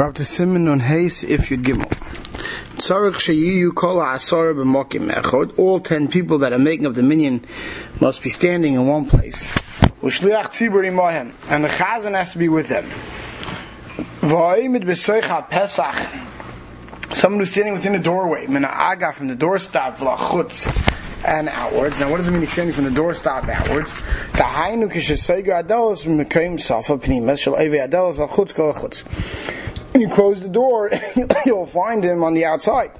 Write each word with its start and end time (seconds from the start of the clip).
We're 0.00 0.06
up 0.06 0.14
to 0.14 0.24
Simon 0.24 0.66
on 0.66 0.80
Hayes 0.80 1.24
if 1.24 1.50
you'd 1.50 1.62
gimel. 1.62 1.90
Tzarech 2.78 3.16
sheyiyu 3.16 3.74
kol 3.74 4.00
ha'asara 4.00 4.54
b'mokim 4.54 5.12
echod. 5.12 5.58
All 5.58 5.78
ten 5.78 6.08
people 6.08 6.38
that 6.38 6.54
are 6.54 6.58
making 6.58 6.86
up 6.86 6.94
the 6.94 7.02
minyan 7.02 7.44
must 8.00 8.22
be 8.22 8.30
standing 8.30 8.72
in 8.72 8.86
one 8.86 9.04
place. 9.04 9.46
Ushliach 10.00 10.52
tzibur 10.52 10.88
imohem. 10.88 11.34
And 11.50 11.64
the 11.64 11.68
chazan 11.68 12.14
has 12.14 12.32
to 12.32 12.38
be 12.38 12.48
with 12.48 12.68
them. 12.68 12.88
V'oimid 14.22 14.84
b'soich 14.84 15.24
ha'pesach. 15.24 17.14
Someone 17.14 17.40
who's 17.40 17.50
standing 17.50 17.74
within 17.74 17.92
the 17.92 17.98
doorway. 17.98 18.46
Aga 18.46 19.12
from 19.12 19.28
the 19.28 19.36
doorstop 19.36 19.98
v'lachutz 19.98 20.66
and 21.26 21.50
outwards. 21.50 22.00
Now, 22.00 22.10
what 22.10 22.16
does 22.16 22.26
it 22.26 22.30
mean 22.30 22.40
he's 22.40 22.50
standing 22.50 22.74
from 22.74 22.84
the 22.84 22.90
doorstop 22.90 23.46
outwards? 23.50 23.92
When 30.00 30.08
you 30.08 30.14
close 30.14 30.40
the 30.40 30.48
door, 30.48 30.90
you'll 31.44 31.66
find 31.66 32.02
him 32.02 32.24
on 32.24 32.32
the 32.32 32.46
outside. 32.46 32.90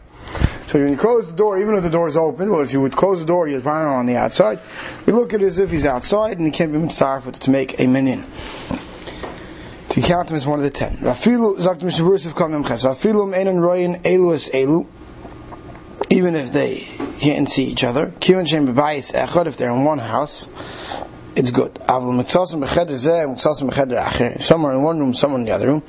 So 0.66 0.78
when 0.78 0.90
you 0.92 0.98
close 0.98 1.30
the 1.30 1.34
door, 1.34 1.58
even 1.58 1.74
if 1.74 1.82
the 1.82 1.88
door 1.88 2.06
is 2.08 2.14
open, 2.14 2.50
well, 2.50 2.60
if 2.60 2.74
you 2.74 2.82
would 2.82 2.92
close 2.92 3.20
the 3.20 3.24
door, 3.24 3.48
you'd 3.48 3.62
find 3.62 3.86
him 3.86 3.92
on 3.94 4.04
the 4.04 4.16
outside. 4.16 4.60
You 5.06 5.14
look 5.14 5.32
at 5.32 5.40
it 5.40 5.46
as 5.46 5.58
if 5.58 5.70
he's 5.70 5.86
outside, 5.86 6.36
and 6.36 6.46
he 6.46 6.52
can't 6.52 6.70
be 6.70 6.76
mitzvah 6.76 7.32
to 7.32 7.50
make 7.50 7.80
a 7.80 7.86
minyan. 7.86 8.26
To 9.88 10.00
count 10.02 10.28
him 10.28 10.36
as 10.36 10.46
one 10.46 10.58
of 10.58 10.62
the 10.62 10.70
ten. 10.70 10.98
Rafilu 10.98 11.56
Kamim 12.34 12.68
Ches. 12.68 12.84
Rafilu 12.84 13.34
einan 13.34 13.60
royin 13.62 14.02
elu. 14.02 14.86
Even 16.10 16.34
if 16.34 16.52
they 16.52 16.80
can't 17.18 17.48
see 17.48 17.64
each 17.64 17.82
other. 17.82 18.08
Kiyun 18.20 18.46
shem 18.46 18.66
b'bayis 18.66 19.14
echad. 19.14 19.46
If 19.46 19.56
they're 19.56 19.70
in 19.70 19.84
one 19.84 20.00
house, 20.00 20.50
it's 21.34 21.50
good. 21.50 21.76
Mitzvasim 21.76 22.62
b'cheder 22.62 22.90
zeh, 22.90 23.24
b'cheder 23.24 24.04
acher. 24.04 24.42
Some 24.42 24.66
are 24.66 24.72
in 24.72 24.82
one 24.82 24.98
room, 24.98 25.14
some 25.14 25.32
are 25.32 25.38
in 25.38 25.46
the 25.46 25.52
other 25.52 25.68
room. 25.68 25.82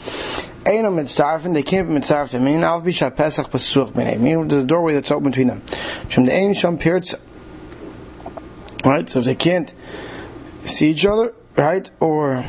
Mitzarfen, 0.66 1.54
they 1.54 1.64
can't 1.64 1.88
be 1.88 1.96
mitzarfen. 1.96 2.42
Meaning, 2.42 2.62
bisha 2.62 3.16
pesach 3.16 3.50
b'nei. 3.50 4.50
There's 4.50 4.64
a 4.64 4.68
doorway 4.68 4.94
that's 4.94 5.12
open 5.12 5.31
between 5.31 5.48
them. 5.48 5.62
From 6.09 6.26
the 6.26 6.53
sham 6.53 6.78
pirtz. 6.78 7.16
Right? 8.86 9.09
So 9.09 9.20
if 9.20 9.26
they 9.26 9.36
can't 9.36 9.73
see 10.64 10.92
each 10.92 11.06
other, 11.06 11.34
right? 11.56 11.90
Or 12.00 12.44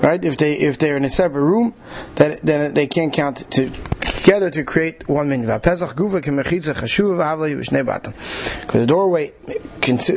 right? 0.00 0.24
If 0.24 0.36
they 0.36 0.54
if 0.54 0.78
they're 0.78 0.96
in 0.96 1.04
a 1.04 1.10
separate 1.10 1.42
room, 1.42 1.74
then 2.16 2.38
then 2.42 2.74
they 2.74 2.86
can't 2.86 3.12
count 3.12 3.50
to 3.52 3.70
together 4.00 4.50
to 4.50 4.64
create 4.64 5.08
one 5.08 5.28
minyan. 5.28 5.60
Pesach 5.60 5.96
guva 5.96 6.20
kemechitza 6.20 6.74
chashuva 6.74 7.84
batam. 7.84 8.12
Because 8.60 8.80
the 8.80 8.86
doorway 8.86 9.32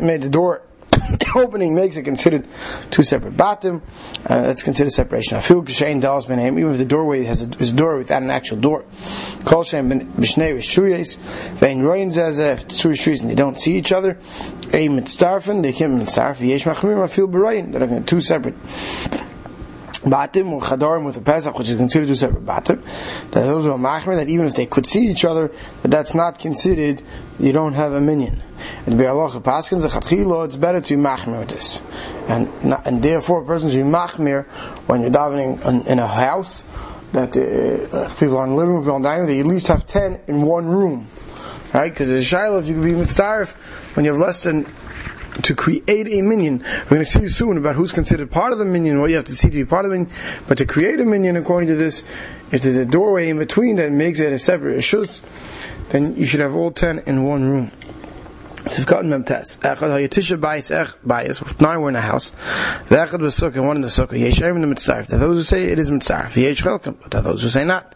made 0.01 0.21
the 0.21 0.29
door 0.29 0.61
opening 1.35 1.75
makes 1.75 1.97
it 1.97 2.03
considered 2.03 2.45
two 2.91 3.03
separate 3.03 3.35
batim. 3.35 3.81
Uh, 4.25 4.41
that's 4.43 4.63
considered 4.63 4.91
separation. 4.91 5.37
Afil 5.37 5.63
kashain 5.63 6.01
dalas 6.01 6.25
benhem. 6.25 6.59
Even 6.59 6.71
if 6.71 6.77
the 6.77 6.85
doorway 6.85 7.23
has 7.23 7.43
a, 7.43 7.49
is 7.57 7.69
a 7.69 7.73
door 7.73 7.97
without 7.97 8.21
an 8.21 8.29
actual 8.29 8.57
door. 8.57 8.85
Kol 9.45 9.63
shem 9.63 9.89
b'shnei 9.89 10.53
rishuyes. 10.53 11.17
Vein 11.57 11.79
royin 11.81 12.07
zeh 12.07 12.53
if 12.53 12.63
it's 12.63 12.77
two 12.77 12.89
rishuyes 12.89 13.21
and 13.21 13.29
they 13.29 13.35
don't 13.35 13.59
see 13.59 13.77
each 13.77 13.91
other. 13.91 14.11
A 14.73 14.87
mitzdarfen. 14.89 15.61
They 15.61 15.73
can't 15.73 15.93
mitzdarf. 15.93 16.39
Yesh 16.39 16.65
machmir 16.65 17.07
afil 17.07 17.29
b'royin. 17.31 17.71
They're 17.71 18.01
two 18.01 18.21
separate 18.21 18.55
batim 20.05 20.51
or 20.51 20.61
chadarim 20.61 21.05
with 21.05 21.17
a 21.17 21.21
pesach, 21.21 21.57
which 21.57 21.69
is 21.69 21.75
considered 21.75 22.07
two 22.07 22.15
separate 22.15 22.45
batim. 22.45 22.83
That 23.31 23.45
those 23.45 23.65
are 23.65 23.77
machmer 23.77 24.15
that 24.15 24.29
even 24.29 24.45
if 24.45 24.55
they 24.55 24.65
could 24.65 24.87
see 24.87 25.07
each 25.07 25.25
other, 25.25 25.51
that 25.81 25.91
that's 25.91 26.13
not 26.13 26.39
considered. 26.39 27.01
You 27.39 27.51
don't 27.51 27.73
have 27.73 27.93
a 27.93 28.01
minyan. 28.01 28.41
And 28.85 28.97
be 28.97 29.05
Allah 29.05 29.29
paskins 29.39 29.83
it's 30.45 30.55
better 30.55 30.81
to 30.81 30.95
be 30.95 31.01
machmer 31.01 31.39
with 31.39 31.49
this, 31.49 31.81
and 32.27 32.49
and 32.85 33.01
therefore 33.01 33.41
a 33.41 33.45
person 33.45 33.69
should 33.69 33.83
be 33.83 33.89
machmer 33.89 34.45
when 34.87 35.01
you're 35.01 35.11
davening 35.11 35.63
in, 35.65 35.87
in 35.87 35.99
a 35.99 36.07
house 36.07 36.63
that 37.13 37.35
uh, 37.37 38.13
people 38.15 38.37
are 38.37 38.45
in 38.45 38.55
living 38.55 38.73
room, 38.75 38.83
people 38.83 38.97
are 38.97 39.01
dining. 39.01 39.27
They 39.27 39.39
at 39.39 39.45
least 39.45 39.67
have 39.67 39.85
ten 39.85 40.19
in 40.27 40.41
one 40.41 40.67
room, 40.67 41.07
right? 41.73 41.91
Because 41.91 42.11
it's 42.11 42.27
shiloh 42.27 42.59
if 42.59 42.67
you 42.67 42.73
can 42.73 42.83
be 42.83 42.93
mitzvah 42.93 43.47
when 43.93 44.05
you 44.05 44.11
have 44.11 44.19
less 44.19 44.43
than 44.43 44.67
to 45.41 45.55
create 45.55 46.07
a 46.07 46.21
minyan. 46.21 46.59
We're 46.59 46.89
going 46.89 47.01
to 47.01 47.05
see 47.05 47.27
soon 47.27 47.57
about 47.57 47.75
who's 47.75 47.91
considered 47.91 48.31
part 48.31 48.53
of 48.53 48.59
the 48.59 48.65
minyan, 48.65 49.01
what 49.01 49.09
you 49.09 49.15
have 49.17 49.25
to 49.25 49.35
see 49.35 49.49
to 49.49 49.55
be 49.55 49.65
part 49.65 49.85
of 49.85 49.91
the 49.91 49.97
minyan. 49.97 50.15
But 50.47 50.57
to 50.59 50.65
create 50.65 50.99
a 50.99 51.05
minyan, 51.05 51.35
according 51.35 51.67
to 51.69 51.75
this, 51.75 52.03
if 52.51 52.61
there's 52.61 52.77
a 52.77 52.85
doorway 52.85 53.29
in 53.29 53.37
between 53.37 53.75
that 53.77 53.91
makes 53.91 54.19
it 54.19 54.31
a 54.31 54.39
separate 54.39 54.77
shus, 54.77 55.21
then 55.89 56.15
you 56.15 56.25
should 56.25 56.39
have 56.39 56.55
all 56.55 56.71
ten 56.71 56.99
in 56.99 57.23
one 57.23 57.43
room. 57.43 57.71
Sivkat 58.65 59.05
Mem 59.05 59.23
Tes. 59.23 59.57
Echad 59.57 59.77
HaYatisha 59.77 60.39
Bayis 60.39 60.71
Ech 60.71 60.95
Bayis. 61.05 61.61
Nine 61.61 61.81
were 61.81 61.89
in 61.89 61.95
a 61.95 62.01
house. 62.01 62.31
The 62.89 62.95
Echad 62.95 63.19
was 63.19 63.37
Sukkah, 63.39 63.65
one 63.65 63.75
in 63.75 63.83
the 63.83 63.87
Sukkah. 63.87 64.19
Yesh 64.19 64.39
Erim 64.39 64.61
the 64.61 64.67
Mitzaref. 64.67 65.05
There 65.05 65.19
those 65.19 65.37
who 65.37 65.43
say 65.43 65.65
it 65.65 65.77
is 65.77 65.91
Mitzaref. 65.91 66.35
Yesh 66.35 66.63
Chelkim. 66.63 66.97
But 66.99 67.11
there 67.11 67.21
those 67.21 67.43
who 67.43 67.49
say 67.49 67.63
not. 67.63 67.95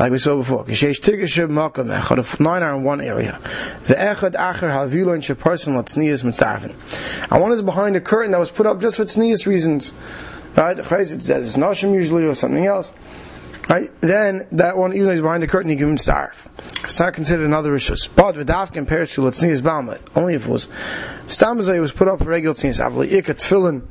Like 0.00 0.10
we 0.10 0.18
saw 0.18 0.36
before. 0.36 0.64
Yesh 0.66 1.00
Tigashe 1.00 1.48
Makam 1.48 1.96
Echad. 1.96 2.18
If 2.18 2.40
nine 2.40 2.64
are 2.64 2.74
in 2.74 2.82
one 2.82 3.00
area. 3.00 3.38
The 3.86 3.94
Echad 3.94 4.32
Acher 4.32 4.70
Halvilo 4.70 5.14
and 5.14 5.22
Sheperson 5.22 5.80
Latznias 5.80 6.24
Mitzarefin. 6.24 6.74
And 7.30 7.40
one 7.40 7.52
is 7.52 7.62
behind 7.62 7.94
a 7.94 8.00
curtain 8.00 8.32
that 8.32 8.38
was 8.38 8.50
put 8.50 8.66
up 8.66 8.80
just 8.80 8.96
for 8.96 9.04
Tznias 9.04 9.46
reasons. 9.46 9.94
Right? 10.56 10.76
It's 10.76 10.86
Nashim 11.56 11.94
usually 11.94 12.26
or 12.26 12.34
something 12.34 12.66
else. 12.66 12.92
Right? 13.68 13.90
Then 14.00 14.48
that 14.50 14.76
one, 14.76 14.92
even 14.92 15.04
though 15.04 15.12
he's 15.12 15.20
behind 15.20 15.44
the 15.44 15.46
curtain, 15.46 15.70
he 15.70 15.76
can 15.76 15.96
starve. 15.96 16.48
It's 16.90 16.98
not 16.98 17.14
considered 17.14 17.46
another 17.46 17.70
rishus. 17.70 18.08
But 18.12 18.36
with 18.36 18.48
daf 18.48 18.72
compares 18.72 19.14
to 19.14 19.20
Latznias 19.20 19.60
Balma, 19.60 20.00
only 20.16 20.34
if 20.34 20.44
it 20.44 20.50
was 20.50 20.68
Stamazay 21.30 21.80
was 21.80 21.92
put 21.92 22.08
up 22.08 22.18
for 22.18 22.24
regular 22.24 22.54
tznias. 22.54 22.84
Avli 22.84 23.12
Ika 23.12 23.34
Tfilin, 23.34 23.82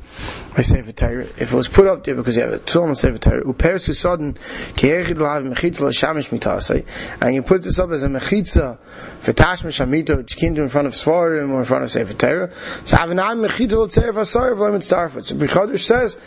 say 0.61 0.81
for 0.81 0.91
Torah. 0.91 1.25
If 1.37 1.53
it 1.53 1.55
was 1.55 1.69
put 1.69 1.87
up 1.87 2.03
there 2.03 2.13
because 2.13 2.35
you 2.35 2.41
have 2.41 2.51
a 2.51 2.59
Tfilin, 2.59 2.97
say 2.97 3.13
for 3.13 3.17
Torah. 3.17 3.43
Uperes 3.45 3.85
to 3.85 3.93
sudden, 3.93 4.33
Kiechid 4.73 5.17
Lav 5.19 5.43
Mechitza 5.43 5.87
Shamish 5.87 6.37
Mitasai, 6.37 6.85
and 7.21 7.33
you 7.33 7.41
put 7.41 7.63
this 7.63 7.79
up 7.79 7.91
as 7.91 8.03
a 8.03 8.09
Mechitza 8.09 8.77
for 9.21 9.31
Tashmish 9.31 9.79
Amito, 9.79 10.17
which 10.17 10.35
can 10.35 10.53
do 10.53 10.63
in 10.63 10.67
front 10.67 10.87
of 10.87 10.93
Svarim 10.93 11.51
or 11.51 11.59
in 11.59 11.65
front 11.65 11.85
of 11.85 11.91
Sefer 11.91 12.13
Torah. 12.13 12.51
So 12.83 12.97
Avinam 12.97 13.47
Mechitza 13.47 13.85
L'Tzer 13.85 14.11
Vasar 14.11 14.51
V'Lam 14.51 14.77
Mitzarfet. 14.77 15.23
So 15.23 15.35
Bechadish 15.35 15.85
says, 15.85 16.17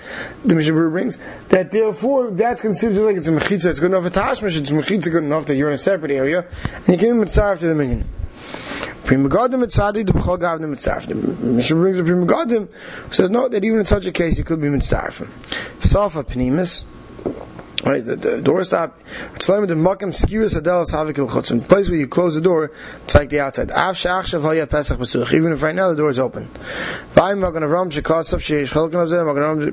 the 0.46 0.54
Mishabur 0.54 0.90
brings, 0.90 1.18
that 1.50 1.70
therefore 1.70 2.30
that's 2.30 2.62
considered 2.62 3.04
like 3.04 3.16
it's 3.16 3.28
a 3.28 3.32
Mechitza, 3.32 3.66
it's 3.66 3.80
good 3.80 3.90
enough 3.90 4.04
for 4.04 4.10
Tashmish, 4.10 4.58
it's 4.58 4.70
Mechitza 4.70 5.10
good 5.10 5.24
enough 5.24 5.44
that 5.44 5.56
you're 5.56 5.68
in 5.68 5.74
a 5.74 5.78
separate 5.78 6.10
area, 6.10 6.48
and 6.86 6.88
you 6.88 6.98
can 6.98 7.20
Mitzarf 7.20 7.60
to 7.60 7.68
the 7.68 7.74
minyan. 7.74 8.04
Pri 9.04 9.16
Megadim 9.16 9.64
Mitzadi, 9.64 10.06
the 10.06 10.12
Bechol 10.12 10.38
Gavnim 10.38 10.72
Mitzarfim. 10.72 11.38
Mishnah 11.40 11.76
brings 11.76 11.98
a 11.98 12.04
Pri 12.04 12.12
Megadim, 12.12 12.70
who 12.70 13.12
says 13.12 13.30
no, 13.30 13.48
that 13.48 13.64
even 13.64 13.80
in 13.80 13.86
such 13.86 14.06
a 14.06 14.12
case 14.12 14.38
you 14.38 14.44
could 14.44 14.60
be 14.60 14.68
Mitzarfim. 14.68 15.28
Safa 15.82 16.22
Pnimis, 16.22 16.84
Right, 17.84 18.04
the, 18.04 18.14
the 18.14 18.40
door 18.40 18.62
stop. 18.62 18.96
It's 19.34 19.48
like 19.48 19.66
the. 19.66 19.74
Place 21.68 21.88
where 21.88 21.98
you 21.98 22.06
close 22.06 22.36
the 22.36 22.40
door, 22.40 22.70
it's 23.04 23.14
like 23.16 23.28
the 23.28 23.40
outside. 23.40 23.72
Even 23.72 25.52
if 25.52 25.62
right 25.62 25.74
now 25.74 25.88
the 25.88 25.96
door 25.96 26.10
is 26.10 26.20
open. 26.20 26.48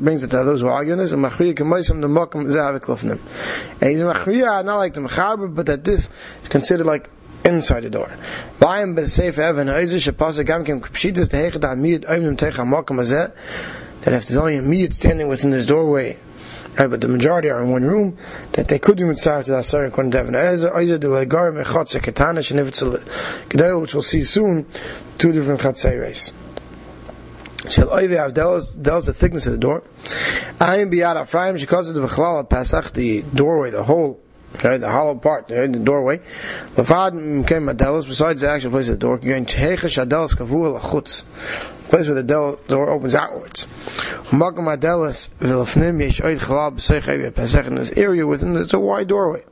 Brings 0.02 0.24
it 0.24 0.31
to 0.31 0.44
those 0.44 0.62
who 0.62 0.68
are 0.68 0.74
arguing 0.74 0.98
this. 0.98 1.12
And 1.12 1.22
he's 3.92 4.02
not 4.02 4.25
like 4.28 4.94
the 4.96 5.02
mechaber, 5.02 5.53
but 5.56 5.68
that 5.68 5.84
this 5.84 6.09
is 6.42 6.50
considered 6.50 6.88
like 6.88 7.12
inside 7.46 7.81
the 7.81 7.92
door. 7.92 8.09
That 14.02 14.14
if 14.14 14.25
there's 14.28 14.38
only 14.38 14.56
a 14.56 14.62
miyat 14.62 14.94
standing 14.94 15.28
within 15.28 15.52
this 15.52 15.66
doorway, 15.66 16.18
right, 16.78 16.90
but 16.90 17.02
the 17.02 17.07
majority 17.07 17.50
are 17.50 17.62
in 17.62 17.72
one 17.72 17.84
room, 17.84 18.18
that 18.53 18.68
they 18.68 18.80
could 18.80 18.97
be 18.97 19.03
mitzvah 19.03 19.44
to 19.44 19.52
that 19.52 19.66
certain 19.66 19.90
according 19.90 20.12
to 20.12 20.19
Evan 20.19 20.34
Eizer, 20.34 21.00
do 21.00 21.16
a 21.16 21.25
gar 21.25 21.52
ketanish, 21.52 22.52
and 22.52 22.59
if 22.59 22.68
it's 22.68 22.81
a 22.81 23.00
gedel, 23.50 23.81
which 23.81 23.94
we'll 23.94 24.03
see 24.03 24.24
soon, 24.24 24.66
two 25.18 25.31
different 25.31 25.62
chatzeires. 25.62 26.34
Shel 27.68 27.88
oive 27.88 28.12
avdelas 28.12 28.81
deals 28.81 29.06
the 29.06 29.13
thickness 29.13 29.46
of 29.46 29.52
the 29.52 29.59
door. 29.59 29.84
Ayim 30.59 30.91
biyad 30.94 31.19
afraim 31.19 31.59
because 31.59 31.90
of 31.90 31.96
the 31.96 32.02
bechlal 32.02 32.50
pesach, 32.50 32.94
the 32.94 33.22
doorway, 33.36 33.69
the 33.69 33.83
hole, 33.83 34.19
okay, 34.56 34.78
the 34.78 34.90
hollow 34.90 35.16
part, 35.16 35.48
the 35.48 35.68
doorway. 35.68 36.19
Lefad 36.75 37.48
came 37.48 37.68
adelas, 37.68 38.06
besides 38.07 38.42
the 38.42 38.50
actual 38.50 38.72
place 38.72 38.90
of 38.90 39.00
the 39.00 39.00
door, 39.00 39.18
place 41.90 42.06
where 42.07 42.16
the 42.16 42.24
door 42.68 42.90
opens 42.90 43.16
outwards. 43.16 43.66
In 44.31 44.40
this 47.75 47.92
area 47.98 48.28
within 48.28 48.56
it's 48.57 48.74
a 48.74 48.80
wide 48.80 49.07
doorway. 49.07 49.44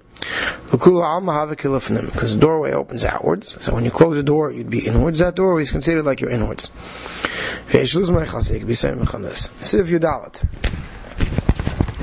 Because 0.70 2.34
the 2.34 2.40
doorway 2.40 2.74
opens 2.74 3.06
outwards. 3.06 3.58
So 3.64 3.74
when 3.74 3.86
you 3.86 3.92
close 3.92 4.16
the 4.16 4.24
door, 4.24 4.52
you'd 4.52 4.70
be 4.70 4.86
inwards. 4.86 5.20
That 5.20 5.36
doorway 5.36 5.62
is 5.64 5.72
considered 5.72 6.04
like 6.04 6.20
you're 6.22 6.30
inwards. 6.30 6.70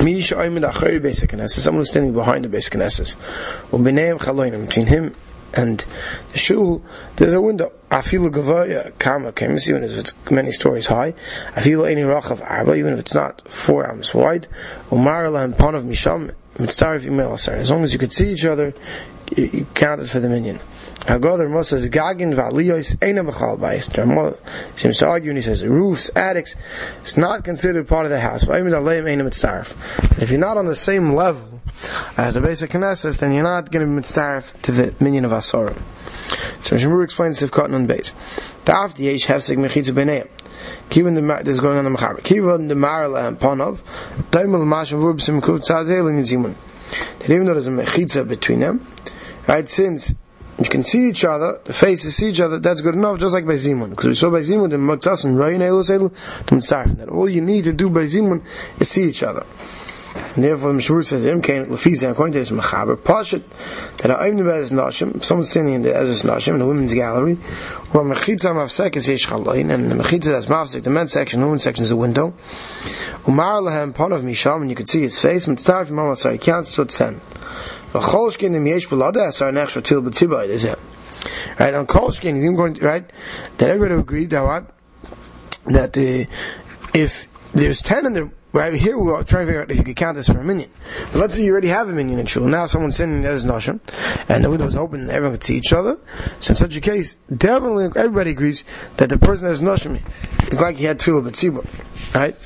Siv 0.05 0.59
Yudalat. 0.59 1.51
Someone 1.51 1.81
who's 1.81 1.91
standing 1.91 2.13
behind 2.13 2.45
the 2.45 2.49
basic 2.49 2.75
Knesses. 2.75 3.17
Between 3.71 4.87
him 4.87 5.15
and 5.55 5.85
the 6.33 6.39
shul, 6.39 6.83
there's 7.17 7.33
a 7.33 7.41
window. 7.41 7.73
Afilu 7.91 8.31
gavaya 8.31 8.93
kama 8.99 9.33
kemis, 9.33 9.69
even 9.69 9.85
if 9.85 9.93
it's 9.93 10.15
many 10.31 10.53
stories 10.53 10.87
high. 10.87 11.13
Afilu 11.55 11.91
any 11.91 12.03
rachav 12.03 12.41
arba, 12.51 12.75
even 12.75 12.93
if 12.93 12.99
it's 12.99 13.15
not 13.15 13.49
four 13.49 13.87
arms 13.87 14.13
wide. 14.15 14.49
Umar 14.93 15.27
and 15.27 15.55
panav 15.55 15.85
misham 15.85 16.35
mitzarif 16.57 17.03
imel 17.03 17.35
asar. 17.35 17.55
As 17.55 17.71
long 17.71 17.85
as 17.85 17.93
you 17.93 17.99
could 17.99 18.13
see 18.13 18.33
each 18.33 18.45
other, 18.45 18.75
you, 19.37 19.67
counted 19.75 20.11
for 20.11 20.19
the 20.21 20.29
Hagoder 21.01 21.51
Moses 21.51 21.89
Gagin 21.89 22.35
Valiyos 22.35 22.97
Eina 22.97 23.29
Bechal 23.29 23.59
Bayis. 23.59 24.79
seems 24.79 24.99
to 24.99 25.07
argue 25.07 25.31
and 25.31 25.39
he 25.39 25.43
says 25.43 25.63
roofs, 25.63 26.11
attics, 26.17 26.57
it's 27.01 27.17
not 27.17 27.45
considered 27.45 27.87
part 27.87 28.07
of 28.07 28.11
the 28.11 28.21
house. 28.21 28.45
If 28.49 30.31
you're 30.31 30.39
not 30.39 30.57
on 30.57 30.67
the 30.67 30.75
same 30.75 31.13
level 31.13 31.61
as 32.17 32.35
the 32.35 32.41
basic 32.41 32.71
Knesset, 32.71 33.19
then 33.19 33.33
you're 33.33 33.43
not 33.43 33.71
going 33.71 33.87
to 33.87 33.93
be 33.93 34.01
mitzaref 34.01 34.59
to 34.63 34.73
the 34.73 34.95
minyan 34.99 35.25
of 35.25 35.33
Asorim. 35.33 35.81
So 36.63 36.77
Shemur 36.77 37.05
explains 37.05 37.43
if 37.43 37.51
cotton 37.51 37.75
on 37.75 37.87
base. 37.87 38.13
Daf 38.65 38.99
Yesh 38.99 39.27
Hefsek 39.27 39.59
Mechitza 39.59 39.93
B'neim. 39.93 40.29
Kiven 40.89 41.15
the 41.15 41.45
this 41.45 41.55
is 41.55 41.61
going 41.61 41.77
on 41.77 41.85
the 41.85 41.91
Mechaber. 41.91 42.21
Kiven 42.21 42.69
the 42.69 42.75
Marla 42.75 43.29
and 43.29 43.39
Ponov. 43.39 43.81
Daimel 44.31 44.65
Masham 44.65 45.01
Vubsim 45.01 45.41
Kutzadel 45.41 46.09
and 46.09 46.25
Zimun. 46.25 46.55
That 47.19 47.31
even 47.31 47.47
though 47.47 47.53
there's 47.53 47.67
a 47.67 47.71
Mechitza 47.71 48.27
between 48.27 48.61
them, 48.61 48.87
right, 49.47 49.69
since 49.69 50.15
you 50.59 50.69
can 50.69 50.83
see 50.83 51.09
each 51.09 51.25
other, 51.25 51.61
the 51.65 51.73
faces 51.73 52.17
see 52.17 52.29
each 52.29 52.41
other, 52.41 52.59
that's 52.59 52.81
good 52.81 52.95
enough, 52.95 53.19
just 53.19 53.35
like 53.35 53.47
by 53.47 53.55
Zimun. 53.55 53.91
Because 53.91 54.07
we 54.07 54.15
saw 54.15 54.31
by 54.31 54.41
Zimun, 54.41 54.71
the 54.71 54.77
and 54.77 55.39
Rayin 55.39 55.61
Elu 55.61 55.83
Selu, 55.83 56.47
to 56.47 56.55
Mitzarfin. 56.55 56.99
That 56.99 57.09
all 57.09 57.29
you 57.29 57.41
need 57.41 57.65
to 57.65 57.73
do 57.73 57.91
by 57.91 58.03
Zimun 58.03 58.45
is 58.79 58.89
see 58.89 59.09
each 59.09 59.23
other. 59.23 59.45
And 60.15 60.45
therefore, 60.45 60.73
the 60.73 60.79
Mishmur 60.79 61.05
says, 61.05 61.27
Im 61.27 61.43
came 61.43 61.67
Lefiza, 61.67 62.11
according 62.11 62.35
to 62.35 62.39
this 62.39 62.51
Mechaber, 62.51 62.97
Pashat, 62.97 63.43
that 63.99 64.11
are 64.13 64.27
Im 64.27 64.37
Nebez 64.37 64.71
Nashim, 64.71 65.17
if 65.17 65.25
someone's 65.25 65.51
sitting 65.51 65.75
in 65.75 65.83
the 65.83 65.91
Ezras 65.91 66.25
Nashim, 66.25 66.55
in 66.55 66.59
the 66.61 66.67
women's 66.67 66.95
gallery, 66.95 67.33
or 67.93 68.03
Mechitza 68.03 68.53
Mavsek 68.53 68.95
is 68.95 69.09
Yesh 69.09 69.29
and 69.31 69.45
the 69.45 69.95
Mechitza 69.97 70.25
that's 70.25 70.47
Mavsek, 70.47 70.85
the 70.85 70.91
men's 70.91 71.13
section, 71.13 71.41
the 71.41 71.47
women's 71.47 71.65
section 71.65 71.83
is 71.83 71.91
the 71.91 71.97
window, 71.97 72.33
Umar 73.29 73.61
Lahem 73.61 73.93
Panav 73.93 74.23
Misham, 74.23 74.61
and 74.61 74.71
you 74.71 74.77
can 74.77 74.87
see 74.87 75.03
his 75.03 75.21
face, 75.21 75.47
Mitzarfin 75.47 75.91
Mama, 75.91 76.17
sorry, 76.17 76.39
counts 76.39 76.75
to 76.77 76.85
10. 76.85 77.21
Right, 81.61 81.73
on 81.73 81.87
Kolshkin, 81.87 82.43
you 82.43 82.55
going 82.57 82.75
to, 82.75 82.85
right, 82.85 83.09
that 83.59 83.71
everybody 83.71 84.01
agreed 84.01 84.31
that 84.31 84.43
what? 84.43 84.71
That 85.67 85.97
uh, 85.97 86.31
if 86.93 87.29
there's 87.53 87.81
10 87.81 88.07
in 88.07 88.13
the, 88.15 88.33
right, 88.53 88.75
here 88.75 88.99
we're 88.99 89.23
trying 89.23 89.47
to 89.47 89.47
figure 89.47 89.63
out 89.63 89.71
if 89.71 89.79
you 89.79 89.85
could 89.85 89.95
count 89.95 90.17
this 90.17 90.29
for 90.29 90.41
a 90.41 90.45
minyan. 90.45 90.71
But 91.13 91.21
let's 91.21 91.37
say 91.37 91.45
you 91.45 91.53
already 91.53 91.69
have 91.69 91.89
a 91.89 91.93
minyan 91.93 92.19
in 92.19 92.27
shul. 92.27 92.47
Now 92.47 92.67
someone's 92.67 92.97
sitting 92.97 93.23
there 93.23 93.31
as 93.31 93.47
Nashim, 93.47 93.79
and 94.29 94.45
the 94.45 94.51
window 94.51 94.65
window's 94.65 94.75
open 94.75 95.03
and 95.03 95.11
everyone 95.11 95.37
could 95.37 95.45
see 95.45 95.57
each 95.57 95.73
other. 95.73 95.97
So 96.41 96.51
in 96.51 96.57
such 96.57 96.77
a 96.77 96.81
case, 96.81 97.17
definitely 97.35 97.85
everybody 97.85 98.33
agrees 98.33 98.65
that 98.97 99.09
the 99.09 99.19
person 99.19 99.47
has 99.47 99.63
Nashim 99.63 100.03
is 100.53 100.61
like 100.61 100.77
he 100.79 100.85
had 100.85 100.99
Tfilah 100.99 101.31
B'tzibah. 101.31 101.65
Right? 102.13 102.37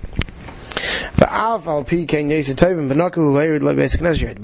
But 1.19 1.31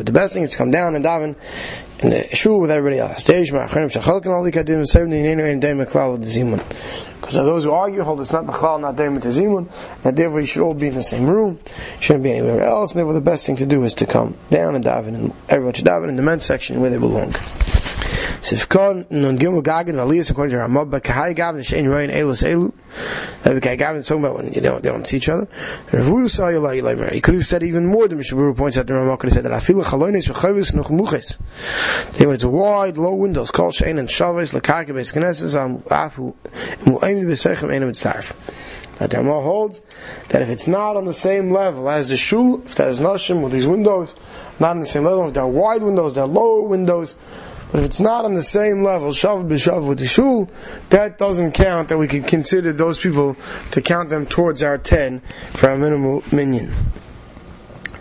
the 0.06 0.12
best 0.12 0.34
thing 0.34 0.42
is 0.42 0.50
to 0.50 0.58
come 0.58 0.70
down 0.70 0.94
and 0.94 1.04
daven 1.04 1.34
in 2.00 2.10
the 2.10 2.28
shul 2.34 2.60
with 2.60 2.70
everybody 2.70 2.98
else. 2.98 3.22
Because 7.24 7.34
those 7.34 7.64
who 7.64 7.72
argue 7.72 8.02
hold 8.02 8.20
it's 8.20 8.32
not 8.32 8.44
Bechal, 8.44 8.80
not 8.80 8.96
Daim 8.96 9.18
to 9.20 9.28
Zimun, 9.28 9.66
and 10.04 10.16
therefore 10.16 10.40
you 10.40 10.46
should 10.46 10.62
all 10.62 10.74
be 10.74 10.88
in 10.88 10.94
the 10.94 11.02
same 11.02 11.26
room, 11.26 11.58
shouldn't 12.00 12.22
be 12.22 12.30
anywhere 12.30 12.60
else, 12.60 12.92
and 12.92 12.98
therefore 12.98 13.14
the 13.14 13.20
best 13.22 13.46
thing 13.46 13.56
to 13.56 13.64
do 13.66 13.82
is 13.84 13.94
to 13.94 14.04
come 14.04 14.36
down 14.50 14.74
and 14.74 14.84
daven, 14.84 15.14
and 15.14 15.32
everyone 15.48 15.72
should 15.72 15.86
daven 15.86 16.10
in 16.10 16.16
the 16.16 16.22
men's 16.22 16.44
section 16.44 16.80
where 16.80 16.90
they 16.90 16.98
belong. 16.98 17.34
Sifkon 18.44 19.10
nun 19.10 19.38
gimel 19.38 19.62
gagen 19.62 19.94
valiyas 19.94 20.30
according 20.30 20.54
to 20.54 20.62
Ramab 20.62 20.90
but 20.90 21.02
kahai 21.02 21.34
gavin 21.34 21.62
shein 21.62 21.88
roin 21.88 22.10
elus 22.10 22.44
elu. 22.44 22.74
Okay, 23.46 23.72
uh, 23.72 23.76
gavin 23.76 24.00
is 24.00 24.06
talking 24.06 24.22
about 24.22 24.36
when 24.36 24.52
you 24.52 24.60
don't 24.60 24.82
they 24.82 24.90
don't 24.90 25.06
see 25.06 25.16
each 25.16 25.30
other. 25.30 25.46
Revu 25.86 26.28
saw 26.28 26.48
you 26.48 26.58
like 26.58 26.82
like 26.82 27.12
He 27.14 27.22
could 27.22 27.36
have 27.36 27.46
said 27.46 27.62
even 27.62 27.86
more. 27.86 28.06
The 28.06 28.16
Mishaburu 28.16 28.54
points 28.54 28.76
out 28.76 28.86
the 28.86 28.92
Ramab 28.92 29.18
could 29.18 29.28
have 29.28 29.32
said 29.32 29.44
that 29.46 29.54
I 29.54 29.60
feel 29.60 29.82
chalonis 29.82 30.28
v'chavis 30.30 30.74
noch 30.74 30.90
muches. 30.90 31.38
They 32.18 32.26
when 32.26 32.34
it's 32.34 32.44
a 32.44 32.50
wide 32.50 32.98
low 32.98 33.14
windows 33.14 33.50
called 33.50 33.72
shein 33.72 33.98
and 33.98 34.10
shavis 34.10 34.52
lakake 34.52 34.94
bes 34.94 35.14
knesses 35.14 35.54
afu 35.86 36.34
mu'ayim 36.84 37.22
b'seichem 37.22 37.70
enem 37.70 37.92
mitzarf. 37.92 38.34
That 38.98 39.08
the 39.08 39.16
Ramah 39.16 39.40
holds 39.40 39.80
that 40.28 40.42
if 40.42 40.50
it's 40.50 40.68
not 40.68 40.98
on 40.98 41.06
the 41.06 41.14
same 41.14 41.50
level 41.50 41.88
as 41.88 42.10
the 42.10 42.18
shul, 42.18 42.62
if 42.66 42.74
there's 42.74 43.00
nashim 43.00 43.42
with 43.42 43.52
these 43.52 43.66
windows, 43.66 44.14
not 44.60 44.72
on 44.72 44.80
the 44.80 44.86
same 44.86 45.04
level, 45.04 45.28
if 45.28 45.32
there 45.32 45.44
are 45.44 45.48
wide 45.48 45.82
windows, 45.82 46.14
there 46.14 46.24
are 46.24 46.28
lower 46.28 46.60
windows, 46.60 47.14
but 47.74 47.80
if 47.80 47.86
it's 47.86 47.98
not 47.98 48.24
on 48.24 48.34
the 48.34 48.42
same 48.44 48.84
level, 48.84 49.08
shav 49.08 49.48
b'shav 49.48 49.84
with 49.84 49.98
the 49.98 50.06
shul, 50.06 50.48
that 50.90 51.18
doesn't 51.18 51.50
count. 51.50 51.88
That 51.88 51.98
we 51.98 52.06
can 52.06 52.22
consider 52.22 52.72
those 52.72 53.00
people 53.00 53.36
to 53.72 53.82
count 53.82 54.10
them 54.10 54.26
towards 54.26 54.62
our 54.62 54.78
ten 54.78 55.18
for 55.54 55.70
our 55.70 55.76
minimal 55.76 56.22
minyan. 56.30 56.72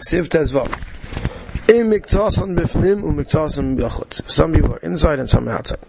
Siv 0.07 0.29
tezvav. 0.29 0.79
Some 4.27 4.53
people 4.53 4.73
are 4.75 4.79
inside 4.79 5.17
and 5.17 5.27
some 5.27 5.49
are 5.49 5.53
outside. 5.53 5.79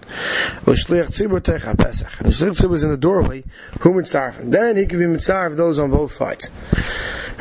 Shliach 0.64 1.08
tzibur 1.10 2.74
is 2.74 2.84
in 2.84 2.90
the 2.90 2.96
doorway. 2.96 3.44
Who 3.80 3.92
mitzarf? 3.92 4.50
Then 4.50 4.78
he 4.78 4.86
can 4.86 4.98
be 4.98 5.04
mitzarf 5.04 5.56
those 5.56 5.78
on 5.78 5.90
both 5.90 6.10
sides. 6.10 6.48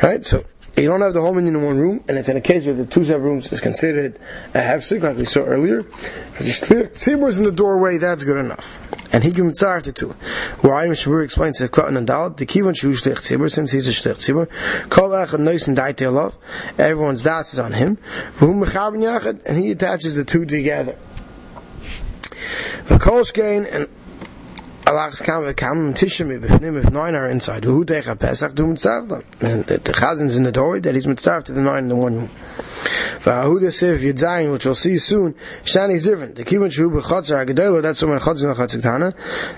Right. 0.02 0.26
So 0.26 0.44
you 0.76 0.88
don't 0.88 1.00
have 1.02 1.14
the 1.14 1.20
whole 1.20 1.32
minyan 1.34 1.56
in 1.56 1.62
one 1.62 1.78
room, 1.78 2.04
and 2.08 2.18
if 2.18 2.28
in 2.28 2.36
a 2.36 2.40
case 2.40 2.64
where 2.64 2.74
the 2.74 2.84
two 2.84 3.04
separate 3.04 3.20
rooms 3.20 3.52
is 3.52 3.60
considered 3.60 4.18
a 4.54 4.58
hefsik, 4.58 5.02
like 5.02 5.16
we 5.16 5.24
saw 5.24 5.40
earlier, 5.40 5.84
tzibur 6.38 7.38
in 7.38 7.44
the 7.44 7.52
doorway, 7.52 7.98
that's 7.98 8.24
good 8.24 8.38
enough. 8.38 8.80
And 9.12 9.22
he 9.22 9.30
can 9.30 9.50
mitzar 9.50 9.82
to 9.82 9.92
two. 9.92 10.10
Where 10.60 10.72
Ayim 10.72 10.90
Shabur 10.90 11.22
explains 11.22 11.58
that 11.58 11.70
Katan 11.70 11.96
and 11.96 12.08
Dalit, 12.08 12.38
the 12.38 12.46
kivan 12.46 12.76
shu 12.76 12.92
shlich 12.92 13.18
tzibur, 13.18 13.50
since 13.50 13.70
he's 13.70 13.86
a 13.86 13.92
shlich 13.92 14.16
tzibur, 14.16 14.88
kol 14.88 15.10
echad 15.10 15.38
nois 15.38 15.68
and 15.68 15.76
daite 15.76 16.12
love, 16.12 16.36
everyone's 16.76 17.22
das 17.22 17.52
is 17.52 17.58
on 17.60 17.72
him, 17.74 17.98
mechabin 18.38 19.04
yachad, 19.04 19.40
and 19.46 19.58
he 19.58 19.70
attaches 19.70 20.16
the 20.16 20.24
two 20.24 20.44
together. 20.44 20.98
V'kol 22.86 23.72
and 23.72 23.88
Alachs 24.86 25.22
kam 25.24 25.52
kam 25.54 25.94
tishim 25.94 26.38
befnim 26.38 26.76
if 26.76 26.92
nine 26.92 27.14
are 27.14 27.26
inside. 27.26 27.64
Who 27.64 27.86
decha 27.86 28.18
pesach 28.18 28.54
do 28.54 28.66
mitzvah 28.66 29.06
them. 29.08 29.24
And 29.40 29.64
the, 29.64 29.78
chazan's 29.78 30.36
in 30.36 30.42
the 30.42 30.80
that 30.82 30.94
he's 30.94 31.06
mitzvah 31.06 31.42
to 31.46 31.52
the 31.52 31.62
nine 31.62 31.84
in 31.84 31.88
the 31.88 31.96
one. 31.96 32.28
V'ahuda 33.20 33.72
sev 33.72 34.00
yedzayin, 34.00 34.52
which 34.52 34.66
we'll 34.66 34.74
see 34.74 34.98
soon, 34.98 35.34
Shani 35.62 35.94
is 35.94 36.04
different. 36.04 36.36
The 36.36 36.44
kibbutz 36.44 36.72
shu 36.72 36.90
b'chatzar 36.90 37.38
ha'gedelo, 37.38 37.80
that's 37.80 38.02
when 38.02 38.18
chatzar 38.18 38.48
and 38.48 38.56
chatzar 38.56 38.82
tana, 38.82 39.14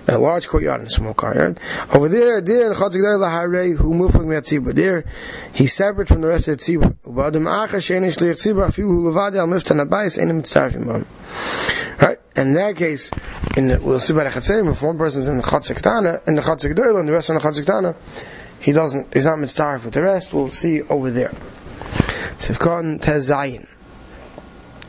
a 0.06 0.16
large 0.16 0.46
courtyard 0.46 0.82
and 0.82 0.88
a 0.88 0.92
small 0.92 1.12
courtyard. 1.12 1.58
Over 1.92 2.08
there, 2.08 2.40
there, 2.40 2.68
the 2.68 2.76
chatzar 2.76 3.00
gedelo 3.00 3.28
harei, 3.28 3.76
hu 3.76 3.94
muflik 3.94 4.26
me'at 4.26 4.44
tzibur. 4.44 4.72
There, 4.72 5.04
he's 5.52 5.72
separate 5.72 6.06
from 6.06 6.20
the 6.20 6.28
rest 6.28 6.46
of 6.46 6.58
the 6.58 6.64
tzibur. 6.64 6.94
Shliach 7.06 8.34
tzibur, 8.34 8.66
afilu 8.68 8.88
hu 8.88 9.12
levadi 9.12 9.36
al 9.36 9.46
miftan 9.46 9.84
abayis, 9.84 10.18
enim 10.18 10.38
mitzvah 10.38 11.04
Right? 12.00 12.18
In 12.36 12.52
that 12.54 12.76
case, 12.76 13.10
in 13.56 13.68
the, 13.68 13.80
we'll 13.80 14.00
see 14.00 14.12
by 14.12 14.24
the 14.24 14.30
Chatzerim, 14.30 14.70
if 14.70 14.82
one 14.82 14.98
person's 14.98 15.28
in 15.28 15.38
the 15.38 15.42
Chatzik 15.42 15.80
Tana, 15.80 16.20
in 16.26 16.34
the 16.34 16.42
Chatzik 16.42 16.74
Doyle, 16.74 16.98
and 16.98 17.08
the 17.08 17.12
rest 17.12 17.30
in 17.30 17.36
the 17.36 17.40
Chatzik 17.40 17.64
Tana, 17.64 17.94
he 18.60 18.72
doesn't, 18.72 19.14
he's 19.14 19.24
not 19.24 19.38
mitzvah 19.38 19.80
with 19.82 19.94
the 19.94 20.02
rest, 20.02 20.34
we'll 20.34 20.50
see 20.50 20.82
over 20.82 21.10
there. 21.10 21.32
Tzivkon 22.38 23.00
Tezayin. 23.00 23.66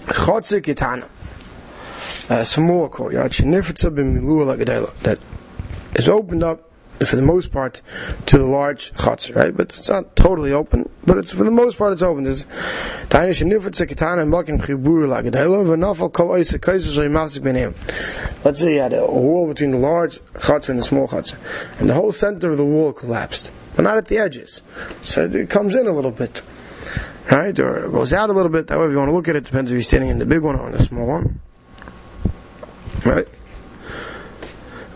Chatzik 0.07 0.75
Tana. 0.75 1.09
A 2.29 2.39
uh, 2.39 2.43
small 2.43 2.89
Shenifetza 2.89 3.89
b'milu 3.89 4.93
that 5.03 5.19
is 5.95 6.09
opened 6.09 6.43
up 6.43 6.66
for 7.05 7.15
the 7.15 7.21
most 7.21 7.51
part, 7.51 7.81
to 8.25 8.37
the 8.37 8.45
large 8.45 8.91
chutzner, 8.93 9.35
right? 9.35 9.55
But 9.55 9.77
it's 9.77 9.89
not 9.89 10.15
totally 10.15 10.51
open, 10.51 10.89
but 11.05 11.17
it's 11.17 11.31
for 11.31 11.43
the 11.43 11.51
most 11.51 11.77
part 11.77 11.93
it's 11.93 12.01
open. 12.01 12.23
There's 12.23 12.45
Let's 18.43 18.59
say 18.59 18.75
you 18.75 18.79
had 18.79 18.93
a 18.93 19.05
wall 19.05 19.47
between 19.47 19.71
the 19.71 19.77
large 19.77 20.19
chutzner 20.33 20.69
and 20.69 20.79
the 20.79 20.83
small 20.83 21.07
chutzner, 21.07 21.37
and 21.79 21.89
the 21.89 21.93
whole 21.93 22.11
center 22.11 22.51
of 22.51 22.57
the 22.57 22.65
wall 22.65 22.93
collapsed, 22.93 23.51
but 23.75 23.83
not 23.83 23.97
at 23.97 24.07
the 24.07 24.17
edges. 24.17 24.61
So 25.03 25.25
it 25.25 25.49
comes 25.49 25.75
in 25.75 25.87
a 25.87 25.91
little 25.91 26.11
bit, 26.11 26.41
right? 27.29 27.57
Or 27.59 27.85
it 27.85 27.91
goes 27.91 28.11
out 28.13 28.29
a 28.29 28.33
little 28.33 28.51
bit. 28.51 28.69
However 28.69 28.91
you 28.91 28.97
want 28.97 29.09
to 29.09 29.15
look 29.15 29.27
at 29.27 29.35
it, 29.35 29.45
depends 29.45 29.71
if 29.71 29.75
you're 29.75 29.83
standing 29.83 30.09
in 30.09 30.19
the 30.19 30.25
big 30.25 30.41
one 30.41 30.55
or 30.55 30.67
in 30.67 30.71
the 30.73 30.83
small 30.83 31.05
one, 31.05 31.39
right? 33.05 33.27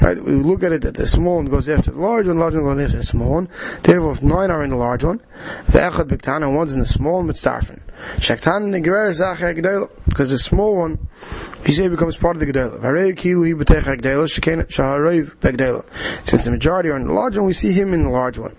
Right? 0.00 0.22
We 0.22 0.32
look 0.32 0.62
at 0.62 0.72
it 0.72 0.82
that 0.82 0.94
the 0.94 1.06
small 1.06 1.36
one 1.36 1.46
goes 1.46 1.68
after 1.68 1.90
the 1.90 2.00
large 2.00 2.26
one, 2.26 2.38
large 2.38 2.54
one 2.54 2.62
goes 2.62 2.84
after 2.84 2.98
the 2.98 3.02
small 3.02 3.34
one. 3.34 3.48
Therefore, 3.82 4.12
if 4.12 4.22
nine 4.22 4.50
are 4.50 4.62
in 4.62 4.70
the 4.70 4.76
large 4.76 5.02
one, 5.02 5.20
the 5.66 5.80
echad 5.80 6.08
biktan 6.08 6.44
and 6.44 6.54
one's 6.54 6.74
in 6.74 6.80
the 6.80 6.86
small 6.86 7.16
one, 7.16 7.26
mitzarfen. 7.26 7.80
Shektan 8.16 8.70
the 8.70 8.80
zacher 8.80 9.54
gedela. 9.56 9.90
Because 10.08 10.30
the 10.30 10.38
small 10.38 10.76
one, 10.76 11.08
he 11.66 11.72
say 11.72 11.88
becomes 11.88 12.16
part 12.16 12.36
of 12.36 12.40
the 12.40 12.46
gedela. 12.46 12.78
Varei 12.78 13.12
kilu 13.12 13.48
hi 13.48 13.54
betech 13.60 14.00
gedela, 14.00 14.28
sheken 14.28 14.66
shaharev 14.66 15.34
begdela. 15.36 15.84
Since 16.24 16.44
the 16.44 16.52
majority 16.52 16.90
are 16.90 16.96
in 16.96 17.08
the 17.08 17.12
large 17.12 17.36
one, 17.36 17.46
we 17.46 17.52
see 17.52 17.72
him 17.72 17.92
in 17.92 18.04
the 18.04 18.10
large 18.10 18.38
one. 18.38 18.54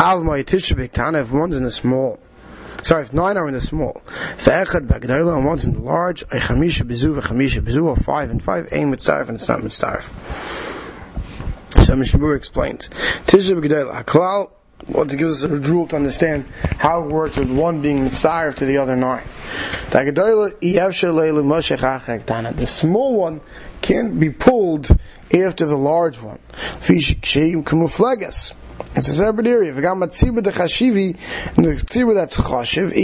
Al 0.00 0.24
ma 0.24 0.32
yitisha 0.32 0.74
biktan, 0.74 1.18
if 1.18 1.30
one's 1.30 1.56
in 1.56 1.62
the 1.62 1.70
small, 1.70 2.18
Sorry, 2.82 3.04
if 3.04 3.12
nine 3.12 3.36
are 3.36 3.48
in 3.48 3.54
the 3.54 3.60
small. 3.60 4.02
Ve'echad 4.38 4.88
b'agdayla 4.88 5.36
and 5.36 5.46
one's 5.46 5.64
in 5.64 5.74
the 5.74 5.80
large. 5.80 6.22
A 6.22 6.36
chamisha 6.36 6.82
bezu 6.82 7.20
v'chamisha 7.20 7.60
bezu 7.60 7.84
or 7.84 7.96
five 7.96 8.30
and 8.30 8.42
five. 8.42 8.68
Aim 8.72 8.92
mitzaref 8.92 9.28
and 9.28 9.36
it's 9.36 9.48
not 9.48 9.60
mitzaref. 9.60 10.04
So 11.84 11.94
Mishabur 11.94 12.36
explains. 12.36 12.88
Tisha 12.88 13.60
b'agdayla. 13.60 14.04
Haklal 14.04 14.50
well, 14.88 15.06
to 15.06 15.16
give 15.16 15.28
us 15.28 15.42
a 15.42 15.48
rule 15.48 15.86
to 15.88 15.96
understand 15.96 16.46
how 16.78 17.04
it 17.04 17.08
works 17.08 17.36
with 17.36 17.50
one 17.50 17.82
being 17.82 17.98
mitzaref 17.98 18.54
to 18.56 18.64
the 18.64 18.78
other 18.78 18.96
nine. 18.96 19.22
The 19.90 20.12
small 22.66 23.16
one 23.16 23.40
can't 23.80 24.18
be 24.18 24.30
pulled 24.30 24.98
after 25.32 25.66
the 25.66 25.78
large 25.78 26.20
one. 26.20 26.40
It's 28.94 29.08
a 29.08 29.14
separate 29.14 29.46
area. 29.46 29.70
If 29.70 29.76
you 29.76 29.82
got 29.82 29.96
matzibah 29.96 30.44
the 30.44 30.50
and 30.50 31.66
tzibah 31.66 32.14
that's 32.14 32.36
chashiv, 32.36 32.94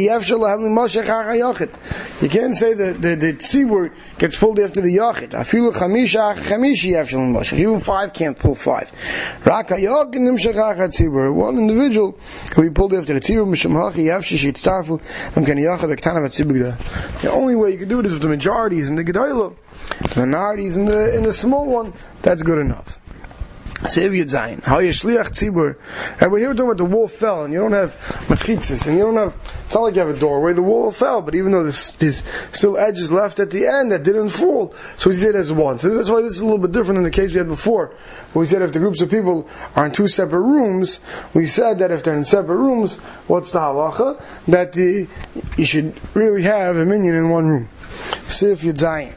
you 2.21 2.29
can't 2.29 2.55
say 2.55 2.75
that 2.75 3.01
the, 3.01 3.17
the 3.17 3.33
tzibah 3.33 3.91
gets 4.19 4.37
pulled 4.37 4.61
after 4.61 4.83
the 4.83 4.95
yachid. 4.95 5.31
Afilu 5.31 5.73
chamisha 5.73 6.35
chamishi 6.35 6.93
yafshel 6.93 7.33
mashach. 7.33 7.59
Even 7.59 7.81
five 7.81 8.13
can't 8.13 8.39
pull 8.39 8.55
five. 8.55 8.93
Rak 9.47 9.69
hayach 9.69 10.15
and 10.15 10.29
nimshach 10.29 10.55
tzibah. 10.55 11.35
One 11.35 11.57
individual 11.57 12.19
can 12.51 12.65
be 12.65 12.71
pulled 12.71 12.93
after 12.93 13.15
the 13.15 13.21
tzibah, 13.21 13.49
misham 13.49 13.73
hachi 13.73 14.05
yitztarfu, 14.05 15.33
them 15.33 15.47
can 15.47 15.57
yachid 15.57 15.97
bektana 15.97 16.21
tzibah 16.27 17.23
The 17.23 17.31
only 17.31 17.55
way 17.55 17.73
you 17.73 17.79
can 17.79 17.89
do 17.89 18.01
it 18.01 18.05
is 18.05 18.13
with 18.13 18.23
the 18.23 18.29
majorities 18.29 18.91
in 18.91 18.97
the 18.97 19.05
gedayla, 19.05 19.57
the 20.13 20.21
minorities 20.21 20.77
in 20.77 20.85
the, 20.85 21.17
in 21.17 21.23
the 21.23 21.33
small 21.33 21.65
one, 21.67 21.95
that's 22.21 22.43
good 22.43 22.59
enough. 22.59 23.01
Sev 23.87 24.11
Yud 24.11 24.25
Zayin. 24.25 24.63
How 24.65 24.81
you 24.81 24.91
shliach 24.91 25.31
tzibur. 25.31 25.77
And 26.21 26.33
we're 26.33 26.41
here 26.41 26.49
talking 26.49 26.65
about 26.65 26.79
the 26.79 26.85
wall 26.85 27.07
fell, 27.07 27.45
and 27.45 27.53
you 27.53 27.61
don't 27.61 27.73
have 27.73 27.95
mechitzis, 28.27 28.89
and 28.89 28.99
you 28.99 29.05
don't 29.05 29.17
have. 29.17 29.37
It's 29.67 29.75
not 29.75 29.83
like 29.83 29.95
you 29.95 30.01
have 30.01 30.17
a 30.17 30.19
doorway. 30.19 30.53
The 30.53 30.63
wall 30.63 30.91
fell, 30.91 31.23
but 31.23 31.37
even 31.37 31.53
though 31.53 31.63
there's, 31.63 31.93
there's 31.93 32.25
still 32.51 32.77
edges 32.77 33.13
left 33.13 33.39
at 33.39 33.53
the 33.53 33.69
end 33.69 33.93
that 33.93 34.03
didn't 34.03 34.31
fall, 34.31 34.75
so 34.97 35.11
he 35.11 35.21
did 35.21 35.37
as 35.37 35.53
one. 35.53 35.79
So 35.79 35.95
that's 35.95 36.11
why 36.11 36.23
this 36.23 36.33
is 36.33 36.41
a 36.41 36.45
little 36.45 36.59
bit 36.59 36.73
different 36.73 36.97
than 36.97 37.05
the 37.05 37.11
case 37.11 37.31
we 37.31 37.39
had 37.39 37.47
before. 37.47 37.95
Where 38.33 38.41
we 38.41 38.47
said 38.47 38.63
if 38.63 38.73
the 38.73 38.81
groups 38.81 39.01
of 39.01 39.11
people 39.11 39.49
are 39.77 39.87
in 39.87 39.93
two 39.93 40.09
separate 40.09 40.41
rooms, 40.41 40.99
we 41.33 41.47
said 41.47 41.79
that 41.79 41.93
if 41.93 42.03
they're 42.03 42.17
in 42.17 42.25
separate 42.25 42.57
rooms, 42.57 42.97
what's 43.29 43.53
the 43.53 43.61
halacha? 43.61 44.21
That 44.49 44.73
the, 44.73 45.07
you 45.57 45.65
should 45.65 45.95
really 46.17 46.43
have 46.43 46.77
a 46.77 46.85
minyan 46.85 47.15
in 47.15 47.31
one 47.31 47.47
room. 47.47 47.69
Sev 48.29 48.61
Yud 48.61 48.79
Zayin. 48.79 49.15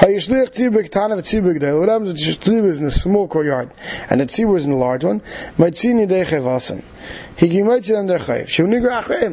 Hayishlich 0.00 0.48
tzibur 0.48 0.82
ketana 0.82 1.14
v'tzibur 1.14 1.52
g'dei. 1.58 1.78
What 1.78 1.90
happens 1.90 2.26
if 2.26 2.40
the 2.40 2.50
tzibur 2.50 2.68
is 2.68 2.80
in 2.80 2.86
a 2.86 2.90
small 2.90 3.28
courtyard 3.28 3.70
and 4.08 4.18
the 4.18 4.24
tzibur 4.24 4.56
is 4.56 4.64
in 4.64 4.72
a 4.72 4.76
large 4.76 5.04
one? 5.04 5.20
Maitzini 5.58 6.08
deichev 6.08 6.42
Because 7.36 7.54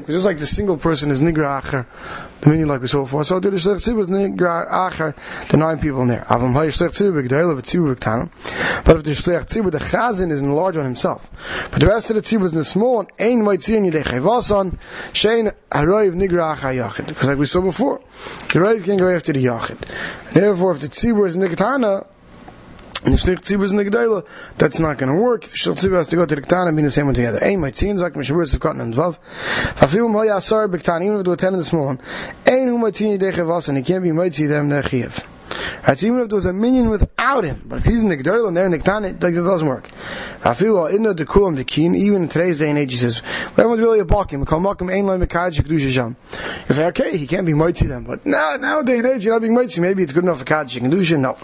just 0.08 0.26
like 0.26 0.38
the 0.38 0.48
single 0.48 0.78
person 0.78 1.12
is 1.12 1.20
nigra 1.20 1.62
acher, 1.62 1.86
the 2.40 2.50
meaning 2.50 2.68
like 2.68 2.80
we 2.82 2.88
saw 2.88 3.04
before, 3.04 3.26
so 3.26 3.40
the 3.40 3.50
shlich 3.50 3.76
tzibur 3.76 4.00
is 4.00 4.10
nigra 4.10 4.70
acher, 4.70 5.14
the 5.50 5.58
nine 5.58 5.78
people 5.80 6.04
in 6.04 6.08
there. 6.08 6.26
But 6.30 6.42
if 6.42 6.54
the 9.04 9.12
shlich 9.12 9.46
tzibur, 9.46 9.72
the 9.72 9.80
chazan 9.80 10.32
is 10.32 10.42
large 10.42 10.78
one 10.78 10.86
himself. 10.86 11.30
But 11.72 11.82
the 11.82 11.88
rest 11.88 12.10
of 12.10 12.16
the 12.16 12.22
tzibur 12.22 12.46
is 12.46 12.52
in 12.54 12.60
the 12.60 12.66
small 12.66 12.96
one, 12.98 13.08
ein 13.20 13.42
maitzini 13.42 13.92
deichev 13.92 14.26
asan, 14.38 14.80
shein 15.12 15.52
haroiv 15.72 16.14
nigra 16.14 16.56
acher 16.56 16.74
yachid. 16.76 17.08
Because 17.08 17.28
like 17.28 17.38
we 17.38 17.46
saw 17.46 17.60
before, 17.60 18.00
the 18.54 18.60
roiv 18.60 18.84
can 18.86 18.98
go 18.98 19.10
after 19.14 19.34
the 19.34 19.44
yachid. 19.44 19.78
Therefore, 20.32 20.72
if 20.76 20.80
the 20.80 20.88
tzibur 20.88 21.28
is 21.28 21.36
nikatana, 21.36 22.06
the 23.12 23.70
in 23.72 23.78
the 23.78 24.26
that's 24.58 24.80
not 24.80 24.98
going 24.98 25.14
to 25.14 25.22
work. 25.22 25.44
The 25.44 25.90
has 25.96 26.08
to 26.08 26.16
go 26.16 26.26
to 26.26 26.36
the 26.36 26.42
ketana 26.42 26.68
and 26.68 26.78
be 26.78 26.84
the 26.84 26.92
same 26.92 27.06
one 27.06 27.16
together. 27.16 27.44
Ein 27.44 27.62
might 27.62 27.76
see, 27.76 27.96
zak 27.98 28.14
mishabur 28.14 28.44
is 28.44 28.56
cotton 28.58 28.82
and 28.82 28.94
vav. 28.94 29.18
Hafil 29.76 30.10
mo 30.10 30.20
yasar 30.20 30.68
b'ketana, 30.68 31.06
even 31.06 31.20
if 31.20 31.26
they 31.26 31.32
attend 31.32 31.54
in 31.54 31.60
the 31.60 31.66
small 31.66 31.86
one. 31.86 32.02
Ein 32.48 32.68
hu 32.68 32.78
might 32.78 32.96
see 32.96 33.18
dechev 33.18 33.68
and 33.68 33.78
he 33.78 33.84
can't 33.84 34.04
be 34.04 34.12
might 34.12 34.34
them 34.34 34.70
nechiev. 34.70 35.24
Right, 35.24 35.37
so 35.96 36.06
even 36.06 36.20
if 36.20 36.28
there 36.28 36.36
was 36.36 36.46
a 36.46 36.52
minyan 36.52 36.90
without 36.90 37.46
him, 37.46 37.62
but 37.66 37.80
if 37.80 37.86
he's 37.86 38.04
in 38.04 38.10
the 38.10 38.18
Gdoil 38.18 38.50
and 38.50 38.58
they're 38.58 38.66
in 38.66 38.72
the 38.72 38.80
Ketana, 38.80 39.10
it 39.10 39.20
doesn't 39.20 39.68
work. 39.68 39.90
I 40.44 40.54
feel 40.54 40.86
in 40.88 41.04
the 41.04 41.14
Kulam 41.14 41.56
the 41.56 41.64
Keen, 41.64 41.96
even 41.96 42.24
in 42.24 42.30
today's 42.30 42.60
day 42.60 42.70
and 42.70 42.78
age, 42.78 42.92
he 42.92 42.98
says, 42.98 43.22
everyone's 43.52 43.80
really 43.80 44.00
a 44.00 44.06
Bakim, 44.06 44.46
call 44.46 44.60
Makim 44.60 44.94
Ein 44.94 45.06
Lai 45.06 45.16
Mekaj 45.18 45.62
Kedusha 45.62 45.90
Sham. 45.90 46.18
You 46.70 46.84
okay, 46.88 47.16
he 47.16 47.26
can't 47.26 47.46
be 47.46 47.54
Moitzi 47.54 47.88
then, 47.88 48.04
but 48.04 48.26
now, 48.26 48.58
nowadays 48.58 49.00
and 49.00 49.08
age, 49.08 49.24
you're 49.24 49.34
not 49.34 49.42
being 49.42 49.54
Moitzi, 49.54 49.80
maybe 49.80 50.04
it's 50.04 50.12
good 50.12 50.26
enough 50.26 50.40
for 50.40 50.46
Kaddish 50.46 50.78
Kedusha, 50.78 51.18
no. 51.18 51.38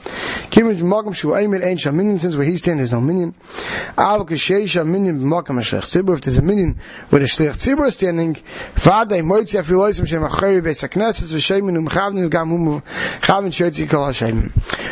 Kim 0.50 0.68
Makim 0.68 1.16
Shu 1.16 1.30
Eimer 1.30 1.64
Ein 1.64 1.78
Sham 1.78 1.96
Minyan, 1.96 2.20
since 2.20 2.36
where 2.36 2.46
he's 2.46 2.60
standing, 2.62 2.78
there's 2.80 2.92
no 2.92 3.00
minyan. 3.00 3.34
Al 3.98 4.26
Kashei 4.26 4.68
Sham 4.68 4.92
Minyan 4.92 5.20
Makim 5.22 5.58
Shlech 5.62 5.84
Tzibur, 5.84 6.16
if 6.16 6.22
there's 6.22 6.38
a 6.38 6.42
minyan 6.42 6.78
where 7.10 7.20
the 7.20 7.26
Shlech 7.26 7.54
Tzibur 7.54 7.92
standing, 7.92 8.36
Vadei 8.76 9.22
Moitzi 9.24 9.60
Afil 9.62 9.78
Loisim 9.78 10.06
Shem 10.06 10.22
Achari 10.22 10.62
Beis 10.62 10.86
HaKnesses, 10.86 11.32
V'Shemin 11.34 11.88
Umchavnim 11.88 12.30
Gam 12.30 12.50
Hum 12.50 12.82
Chavin 13.22 13.48
Shotzi 13.48 13.90
Kol 13.90 14.08
HaShem. 14.08 14.33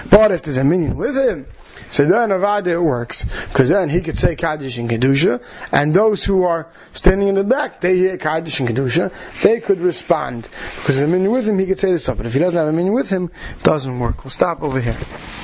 But 0.09 0.31
if 0.31 0.43
there's 0.43 0.57
a 0.57 0.63
minyan 0.63 0.95
with 0.95 1.15
him, 1.15 1.45
so 1.89 2.05
then 2.05 2.29
Avada 2.29 2.67
it 2.67 2.81
works, 2.81 3.25
because 3.49 3.67
then 3.67 3.89
he 3.89 3.99
could 3.99 4.17
say 4.17 4.35
Kaddish 4.35 4.77
and 4.77 4.89
Kedusha, 4.89 5.43
and 5.73 5.93
those 5.93 6.23
who 6.23 6.43
are 6.43 6.67
standing 6.93 7.27
in 7.27 7.35
the 7.35 7.43
back, 7.43 7.81
they 7.81 7.97
hear 7.97 8.17
Kaddish 8.17 8.59
and 8.61 8.69
Kedusha, 8.69 9.11
they 9.41 9.59
could 9.59 9.79
respond. 9.79 10.47
Because 10.77 10.99
a 10.99 11.07
minyan 11.07 11.31
with 11.31 11.47
him, 11.47 11.59
he 11.59 11.65
could 11.65 11.79
say 11.79 11.91
this 11.91 12.03
stuff, 12.03 12.17
but 12.17 12.25
if 12.25 12.33
he 12.33 12.39
doesn't 12.39 12.57
have 12.57 12.67
a 12.67 12.71
minyan 12.71 12.93
with 12.93 13.09
him, 13.09 13.29
it 13.57 13.63
doesn't 13.63 13.99
work. 13.99 14.23
We'll 14.23 14.31
stop 14.31 14.61
over 14.61 14.79
here. 14.79 14.97